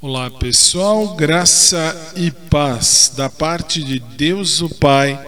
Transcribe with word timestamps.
Olá 0.00 0.30
pessoal, 0.30 1.16
graça 1.16 2.12
e 2.14 2.30
paz 2.30 3.10
da 3.16 3.28
parte 3.28 3.82
de 3.82 3.98
Deus 3.98 4.60
o 4.60 4.68
Pai 4.68 5.18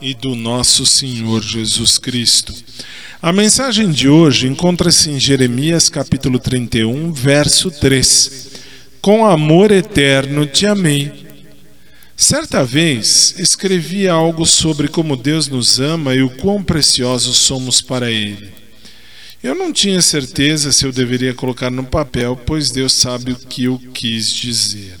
e 0.00 0.14
do 0.14 0.34
nosso 0.34 0.84
Senhor 0.84 1.40
Jesus 1.40 1.96
Cristo. 1.96 2.52
A 3.22 3.32
mensagem 3.32 3.88
de 3.88 4.08
hoje 4.08 4.48
encontra-se 4.48 5.10
em 5.10 5.20
Jeremias 5.20 5.88
capítulo 5.88 6.40
31, 6.40 7.12
verso 7.12 7.70
3. 7.70 8.48
Com 9.00 9.24
amor 9.24 9.70
eterno 9.70 10.44
te 10.44 10.66
amei. 10.66 11.24
Certa 12.16 12.64
vez 12.64 13.36
escrevi 13.38 14.08
algo 14.08 14.44
sobre 14.44 14.88
como 14.88 15.16
Deus 15.16 15.46
nos 15.46 15.78
ama 15.78 16.16
e 16.16 16.22
o 16.24 16.30
quão 16.30 16.64
preciosos 16.64 17.36
somos 17.36 17.80
para 17.80 18.10
Ele. 18.10 18.65
Eu 19.46 19.54
não 19.54 19.72
tinha 19.72 20.02
certeza 20.02 20.72
se 20.72 20.84
eu 20.84 20.90
deveria 20.90 21.32
colocar 21.32 21.70
no 21.70 21.84
papel, 21.84 22.34
pois 22.34 22.72
Deus 22.72 22.92
sabe 22.92 23.30
o 23.30 23.36
que 23.36 23.62
eu 23.66 23.80
quis 23.94 24.28
dizer. 24.28 24.96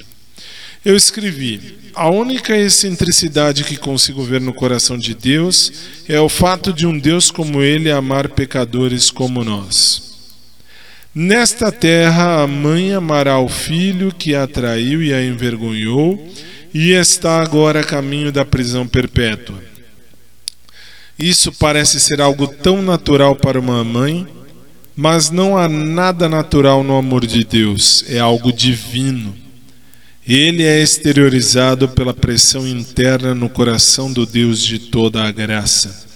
Eu 0.84 0.94
escrevi: 0.94 1.76
a 1.92 2.08
única 2.08 2.56
excentricidade 2.56 3.64
que 3.64 3.76
consigo 3.76 4.22
ver 4.22 4.40
no 4.40 4.54
coração 4.54 4.96
de 4.96 5.14
Deus 5.14 5.72
é 6.08 6.20
o 6.20 6.28
fato 6.28 6.72
de 6.72 6.86
um 6.86 6.96
Deus 6.96 7.28
como 7.28 7.60
Ele 7.60 7.90
amar 7.90 8.28
pecadores 8.28 9.10
como 9.10 9.42
nós. 9.42 10.14
Nesta 11.12 11.72
terra, 11.72 12.44
a 12.44 12.46
mãe 12.46 12.92
amará 12.92 13.40
o 13.40 13.48
filho 13.48 14.14
que 14.16 14.32
a 14.36 14.46
traiu 14.46 15.02
e 15.02 15.12
a 15.12 15.24
envergonhou, 15.24 16.24
e 16.72 16.92
está 16.92 17.42
agora 17.42 17.80
a 17.80 17.84
caminho 17.84 18.30
da 18.30 18.44
prisão 18.44 18.86
perpétua. 18.86 19.60
Isso 21.18 21.50
parece 21.50 21.98
ser 21.98 22.20
algo 22.20 22.46
tão 22.46 22.80
natural 22.80 23.34
para 23.34 23.58
uma 23.58 23.82
mãe, 23.82 24.35
mas 24.96 25.28
não 25.30 25.58
há 25.58 25.68
nada 25.68 26.26
natural 26.26 26.82
no 26.82 26.96
amor 26.96 27.26
de 27.26 27.44
Deus, 27.44 28.02
é 28.08 28.18
algo 28.18 28.50
divino. 28.50 29.36
Ele 30.26 30.64
é 30.64 30.82
exteriorizado 30.82 31.88
pela 31.90 32.14
pressão 32.14 32.66
interna 32.66 33.34
no 33.34 33.48
coração 33.48 34.10
do 34.10 34.24
Deus 34.24 34.60
de 34.60 34.78
toda 34.78 35.22
a 35.22 35.30
graça. 35.30 36.06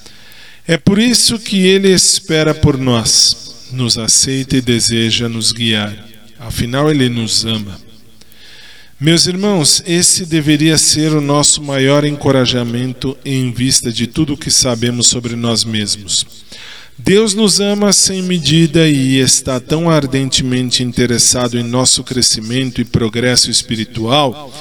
É 0.67 0.77
por 0.77 0.99
isso 0.99 1.39
que 1.39 1.59
ele 1.67 1.93
espera 1.93 2.55
por 2.55 2.79
nós, 2.79 3.67
nos 3.71 3.99
aceita 3.99 4.57
e 4.57 4.61
deseja 4.61 5.29
nos 5.29 5.53
guiar. 5.53 5.95
Afinal, 6.39 6.91
ele 6.91 7.09
nos 7.09 7.45
ama. 7.45 7.79
Meus 8.99 9.27
irmãos, 9.27 9.83
esse 9.87 10.27
deveria 10.27 10.77
ser 10.77 11.13
o 11.13 11.21
nosso 11.21 11.63
maior 11.63 12.05
encorajamento 12.05 13.17
em 13.25 13.53
vista 13.53 13.93
de 13.93 14.07
tudo 14.07 14.35
o 14.35 14.37
que 14.37 14.51
sabemos 14.51 15.07
sobre 15.07 15.37
nós 15.37 15.65
mesmos. 15.65 16.27
Deus 16.99 17.35
nos 17.35 17.61
ama 17.61 17.93
sem 17.93 18.23
medida 18.23 18.89
e 18.89 19.19
está 19.19 19.59
tão 19.59 19.89
ardentemente 19.91 20.83
interessado 20.83 21.59
em 21.59 21.63
nosso 21.63 22.05
crescimento 22.05 22.81
e 22.81 22.85
progresso 22.85 23.51
espiritual 23.51 24.53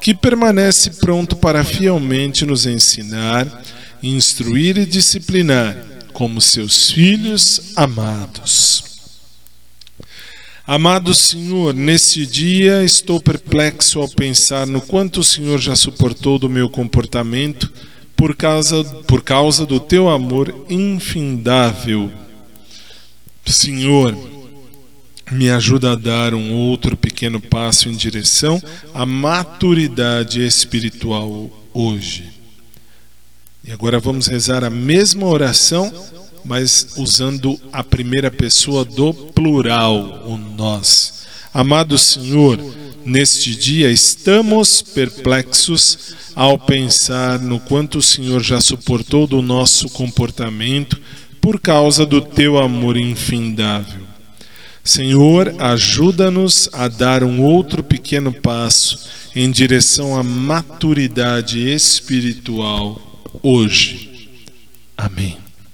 que 0.00 0.14
permanece 0.14 0.90
pronto 0.90 1.36
para 1.36 1.64
fielmente 1.64 2.44
nos 2.44 2.66
ensinar, 2.66 3.46
instruir 4.02 4.76
e 4.78 4.86
disciplinar 4.86 5.76
como 6.12 6.40
seus 6.40 6.90
filhos 6.90 7.72
amados. 7.74 8.84
Amado 10.66 11.14
Senhor, 11.14 11.72
nesse 11.72 12.26
dia 12.26 12.82
estou 12.82 13.20
perplexo 13.20 14.00
ao 14.00 14.08
pensar 14.08 14.66
no 14.66 14.80
quanto 14.80 15.20
o 15.20 15.24
Senhor 15.24 15.58
já 15.60 15.76
suportou 15.76 16.38
do 16.38 16.48
meu 16.48 16.68
comportamento 16.68 17.72
por 18.16 18.34
causa, 18.34 18.82
por 19.06 19.22
causa 19.22 19.66
do 19.66 19.78
teu 19.78 20.08
amor 20.08 20.54
infindável. 20.68 22.10
Senhor, 23.44 24.16
me 25.30 25.50
ajuda 25.50 25.92
a 25.92 25.96
dar 25.96 26.34
um 26.34 26.54
outro 26.54 26.96
pequeno 26.96 27.40
passo 27.40 27.88
em 27.88 27.92
direção 27.92 28.60
à 28.94 29.04
maturidade 29.04 30.44
espiritual 30.44 31.50
hoje. 31.72 32.24
E 33.62 33.72
agora 33.72 34.00
vamos 34.00 34.26
rezar 34.26 34.64
a 34.64 34.70
mesma 34.70 35.26
oração 35.26 35.92
mas 36.46 36.94
usando 36.96 37.60
a 37.72 37.82
primeira 37.82 38.30
pessoa 38.30 38.84
do 38.84 39.12
plural, 39.12 40.22
o 40.26 40.36
nós. 40.36 41.26
Amado 41.52 41.98
Senhor, 41.98 42.60
neste 43.06 43.54
dia 43.54 43.90
estamos 43.90 44.82
perplexos 44.82 46.14
ao 46.34 46.58
pensar 46.58 47.38
no 47.38 47.60
quanto 47.60 47.98
o 47.98 48.02
Senhor 48.02 48.42
já 48.42 48.60
suportou 48.60 49.26
do 49.26 49.40
nosso 49.40 49.88
comportamento 49.88 51.00
por 51.40 51.60
causa 51.60 52.04
do 52.04 52.20
teu 52.20 52.58
amor 52.58 52.96
infindável. 52.96 54.04
Senhor, 54.82 55.54
ajuda-nos 55.58 56.68
a 56.72 56.88
dar 56.88 57.22
um 57.22 57.40
outro 57.42 57.82
pequeno 57.82 58.32
passo 58.32 59.08
em 59.34 59.50
direção 59.50 60.18
à 60.18 60.22
maturidade 60.22 61.60
espiritual 61.72 63.00
hoje. 63.42 64.28
Amém. 64.96 65.45